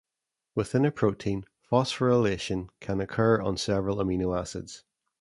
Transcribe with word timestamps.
Within 0.55 0.83
a 0.83 0.89
protein, 0.91 1.45
phosphorylation 1.71 2.69
can 2.79 2.99
occur 2.99 3.39
on 3.39 3.55
several 3.55 3.97
amino 3.97 4.35
acids. 4.35 4.83